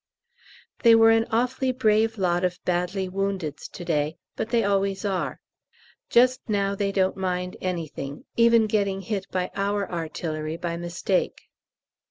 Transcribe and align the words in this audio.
They 0.81 0.95
were 0.95 1.11
an 1.11 1.27
awfully 1.29 1.71
brave 1.71 2.17
lot 2.17 2.43
of 2.43 2.57
badly 2.65 3.07
woundeds 3.07 3.67
to 3.69 3.85
day, 3.85 4.17
but 4.35 4.49
they 4.49 4.63
always 4.63 5.05
are. 5.05 5.39
Just 6.09 6.41
now 6.49 6.73
they 6.73 6.91
don't 6.91 7.15
mind 7.15 7.55
anything 7.61 8.25
even 8.35 8.65
getting 8.65 9.01
hit 9.01 9.27
by 9.29 9.51
our 9.53 9.87
artillery 9.91 10.57
by 10.57 10.75
mistake. 10.75 11.43